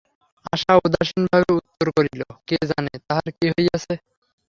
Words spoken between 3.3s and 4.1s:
কী হইয়াছে।